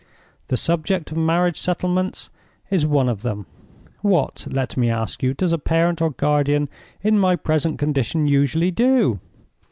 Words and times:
The 0.47 0.57
subject 0.57 1.11
of 1.11 1.17
marriage 1.19 1.61
settlements 1.61 2.31
is 2.71 2.87
one 2.87 3.07
of 3.07 3.21
them. 3.21 3.45
What, 4.01 4.47
let 4.49 4.75
me 4.75 4.89
ask 4.89 5.21
you, 5.21 5.35
does 5.35 5.53
a 5.53 5.59
parent 5.59 6.01
or 6.01 6.09
guardian 6.09 6.69
in 7.03 7.19
my 7.19 7.35
present 7.35 7.77
condition 7.77 8.25
usually 8.25 8.71
do? 8.71 9.19